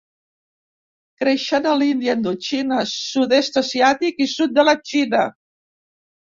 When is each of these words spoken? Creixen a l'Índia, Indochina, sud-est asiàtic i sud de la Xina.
Creixen 1.23 1.67
a 1.71 1.73
l'Índia, 1.81 2.15
Indochina, 2.19 2.79
sud-est 2.93 3.61
asiàtic 3.63 4.25
i 4.27 4.29
sud 4.33 4.57
de 4.57 4.67
la 4.71 4.75
Xina. 4.95 5.23